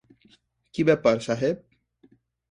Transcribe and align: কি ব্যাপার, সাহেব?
কি 0.75 0.81
ব্যাপার, 0.83 1.15
সাহেব? 1.19 1.55